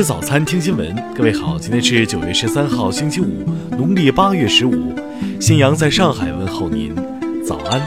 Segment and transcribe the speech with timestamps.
[0.00, 0.96] 吃早餐，听新闻。
[1.14, 4.98] 各位好，今天是九月十三号，星期五，农历八月十五。
[5.38, 6.96] 新阳在上海问候您，
[7.44, 7.86] 早安。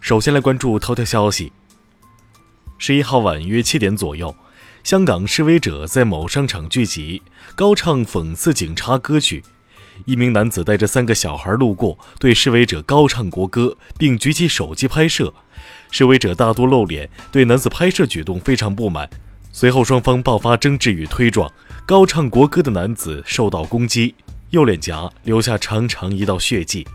[0.00, 1.52] 首先来关注头条消息。
[2.76, 4.34] 十一号晚约七点左右，
[4.82, 7.22] 香港示威者在某商场聚集，
[7.54, 9.44] 高唱讽刺警察歌曲。
[10.04, 15.32] 一名男子带着三个小孩路过，对示威者高唱国歌，并举起手机拍摄。
[15.90, 19.08] 示威者大多露脸，对男子拍摄举动非常不满。
[19.52, 21.50] 随后双方爆发争执与推撞，
[21.86, 24.14] 高唱国歌的男子受到攻击，
[24.50, 26.86] 右脸颊留下长长一道血迹。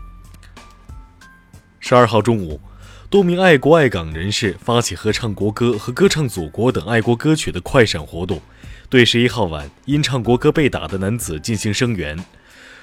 [1.78, 2.60] 十二号中午，
[3.08, 8.42] 多名爱国爱港人士发起合唱国歌和歌唱祖国等爱国歌曲的快闪活动，
[8.90, 12.22] 对十一号晚因唱国歌被打的男子进行声援。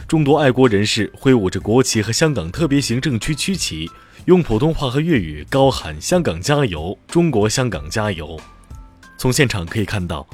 [0.06, 3.90] 众多爱国人士挥舞着国旗和香港特别行政区区旗，
[4.26, 8.40] 用普通话和粤语高喊“香港加油，中国香港加油”。
[9.18, 10.28] 从现场可以看到，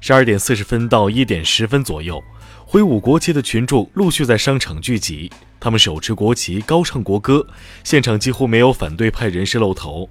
[0.00, 2.22] 十二点四十分到一点十分左右，
[2.64, 7.46] 挥舞国旗的群众陆续在商场聚集，他们手持国旗，高唱国歌，
[7.82, 10.08] 现场几乎没有反对派人士露头。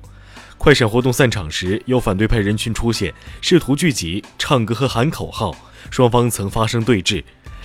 [0.57, 5.55] 快闪活动散场时，有反对派人群出现，试图聚集、唱歌和喊口号，
[5.91, 7.23] 双方曾发生对峙。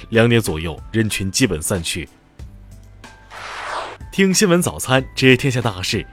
[0.08, 2.08] 两点左右，人群基本散去。
[4.10, 6.04] 听新闻早餐，知天下大事。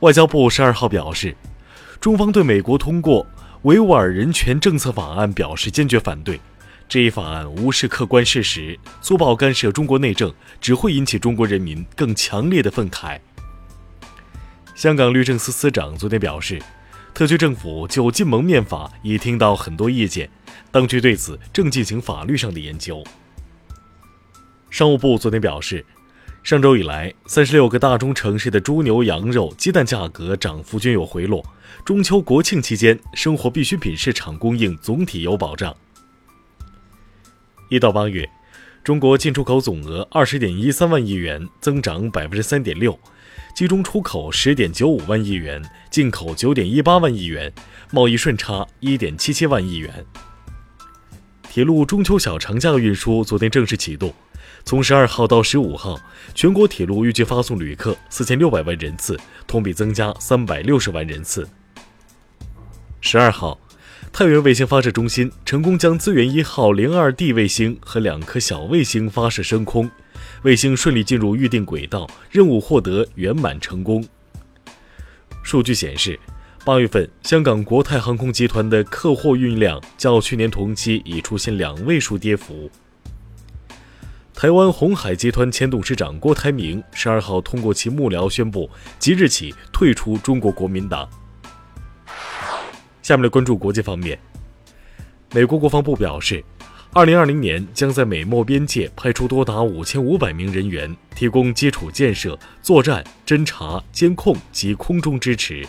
[0.00, 1.36] 外交部十二号表示，
[2.00, 3.26] 中方对美国通过
[3.62, 6.40] 维吾尔人权政策法案表示坚决反对。
[6.88, 13.18] 这一法案无视客观事实，粗暴干涉中国内政，只会引起中国人民更强烈的愤慨。
[14.74, 16.60] 香港律政司司长昨天表示，
[17.14, 20.28] 特区政府就禁蒙面法已听到很多意见。
[20.70, 23.02] 当局对此正进行法律上的研究。
[24.70, 25.84] 商务部昨天表示，
[26.42, 31.44] 上周以来，三十六个大中城市的猪牛羊肉、鸡蛋价格涨幅均有回落。
[31.84, 35.76] 中秋国庆期间，生活必需品市场供应总体有保障。
[37.68, 38.28] 一到八月，
[38.82, 42.98] 中国进出口总额二十点一三万亿元，增长百分之三点六，
[43.54, 47.52] 其中出口十点九五万亿元，进口九点一八万亿元，
[47.90, 50.04] 贸易顺差一点七七万亿元。
[51.54, 54.10] 铁路中秋小长假的运输昨天正式启动，
[54.64, 56.00] 从十二号到十五号，
[56.34, 61.46] 全国铁路预计发送旅客四千六百万人次，同比增加三百六十万人次。
[63.02, 63.60] 十二号，
[64.10, 69.90] 太原卫星发射中心成功将资源一号零二 D 卫星和两颗小卫星发射升空，
[70.44, 74.02] 卫星顺利进入预定轨道，任务获得圆满成功。
[75.42, 76.18] 数据显示。
[76.64, 82.70] 八月份，香港国泰航空集团的客货运量较去年同期已出现两位数跌幅。
[84.32, 91.08] 台湾红海集团前董事长郭台铭十二号通过其幕僚宣布，即日起退出中国国民党。
[93.02, 94.16] 下面来关注国际方面，
[95.34, 96.44] 美国国防部表示，
[96.92, 105.66] 二零二零年将在美墨边界派出多达五千五百名人员，提供基础建设、作战、侦察、监控及空中支持。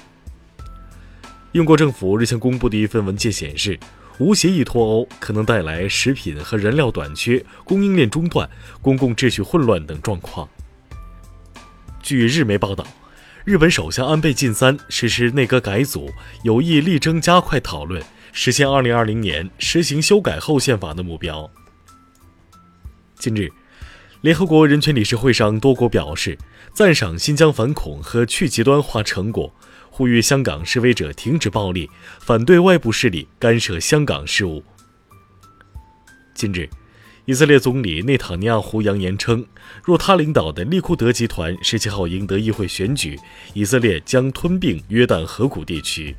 [1.54, 3.80] 英国政府日前公布的一份文件显示，
[4.18, 8.50] 无协议脱欧可能带来食品和燃料短缺、供应链中断、
[8.82, 10.50] 公共秩序混乱等状况。
[12.02, 12.84] 据日媒报道，
[13.46, 16.12] 日本首相安倍晋三实施内阁改组，
[16.44, 21.48] 有意力争加快讨论，实现2020年实行修改后宪法的目标。
[23.20, 23.48] 近日，
[24.24, 26.38] 联合国人权理事会上多国表示
[26.74, 29.54] 赞赏新疆反恐和去极端化成果。
[29.90, 31.90] 呼吁香港示威者停止暴力，
[32.22, 34.64] 反对外部势力干涉香港事务。
[36.34, 36.70] 近日，
[37.26, 39.46] 以色列总理内塔尼亚胡扬言称，
[39.84, 43.20] 若他领导的利库德集团十七号赢得议会选举，
[43.54, 46.16] 以色列将吞并约旦河谷地区。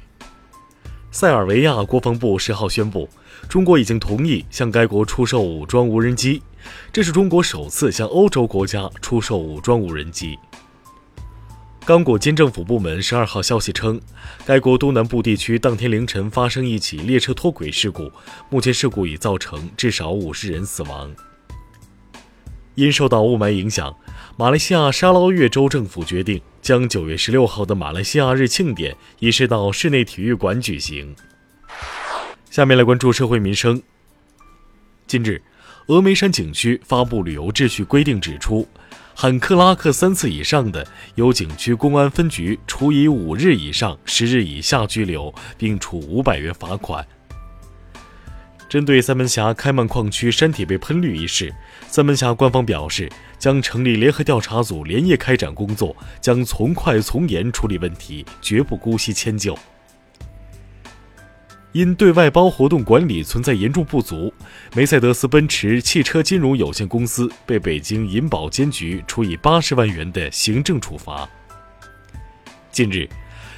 [1.14, 3.08] 塞尔维亚国防部十号宣布，
[3.48, 6.42] 中国已经同意向该国出售武装无人机，
[6.92, 10.36] 这是中国首次向欧洲国家出售武装无人机。
[11.84, 14.00] 刚果金政府部门十二号消息称，
[14.44, 18.10] 该国东南部地区当天凌晨发生一起列车脱轨事故，
[18.50, 21.14] 目前事故已造成至少五十人死亡。
[22.74, 23.96] 因受到雾霾影响，
[24.36, 31.14] 马来西亚沙捞越州政府决定将九月十六号的马来西亚日庆典移师到室内体育馆举行。
[32.50, 33.82] 下面来关注社会民生。
[35.06, 35.42] 近日，
[35.86, 38.66] 峨眉山景区发布旅游秩序规定，指出。
[39.16, 40.84] 喊克拉克三次以上的，
[41.14, 47.06] 由景区公安分局处以五日以上十日以下拘留，并处五百元罚款。
[48.74, 51.54] 针对三门峡开曼矿区山体被喷绿一事，
[51.86, 59.56] 三门峡官方表示将成立联合调查组，连夜开展工作，将从快从严处理问题，绝不姑息迁就。
[61.70, 64.34] 因对外包活动管理存在严重不足，
[64.74, 71.28] 梅赛德斯奔驰汽车金融有限公司被北京银保监局处以八十万元的行政处罚。
[72.72, 73.08] 近日，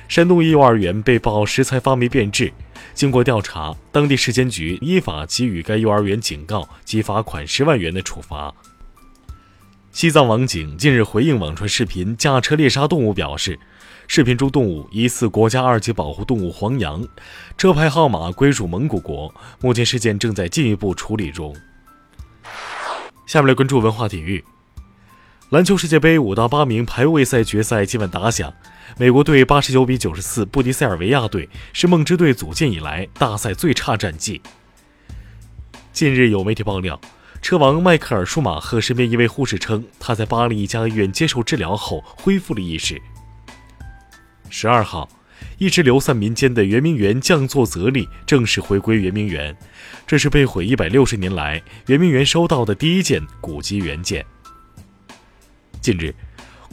[0.09, 2.53] 山东一幼儿园被曝食材发霉变质。
[2.97, 8.53] 经过调查，当地市监局依法给予该幼儿园警告及罚款十万元的处罚。
[9.93, 13.61] 西藏网警近日回应网传视频驾车猎杀动物，表示，
[14.09, 17.07] 视频中动物疑似国家二级保护动物黄羊，
[17.59, 21.55] 车牌号码归属蒙古国，目前事件正在进一步处理中。
[23.27, 24.43] 下面来关注文化体育。
[25.51, 28.53] 篮球世界杯五到八名排位赛决赛今晚打响，
[28.99, 34.43] 美国队八十九比九十四不敌塞尔维亚队，是梦之队组建以来大赛最差战绩。
[35.93, 37.01] 近日有媒体爆料，
[37.41, 43.01] 车王迈克尔舒马赫身边一位护士称，他在巴黎一家医院接受治疗后恢复了意识。
[44.51, 45.09] 十二号，
[45.59, 49.57] 一直流散民间的圆明园降座则立正式回归圆明园，
[50.09, 54.27] 这是被毁一百六十年来圆明园收到的第一件古籍原件。
[55.81, 56.15] 近日，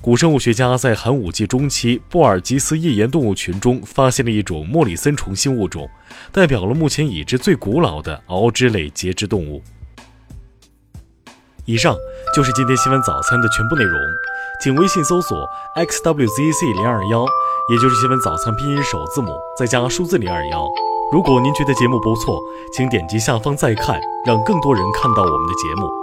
[0.01, 5.89] 古生物学家在寒武纪中期布尔吉斯页岩动物群中发现了一种莫里森虫新物种，
[6.31, 9.61] 代表了目前已知最古老的螯肢类节肢动物。
[11.65, 11.95] 以上
[12.35, 13.97] 就是今天新闻早餐的全部内容，
[14.61, 15.47] 请微信搜索
[15.77, 17.25] xwzc 零二幺，
[17.69, 20.67] 也就是新闻早餐拼音首字母再加数字零二幺。
[21.13, 22.37] 如果您觉得节目不错，
[22.75, 26.02] 请点击下方再看，让更多人看到我们的节目。